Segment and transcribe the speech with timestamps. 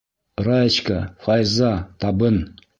[0.47, 0.97] Раечка,
[1.27, 2.45] Файза, табын!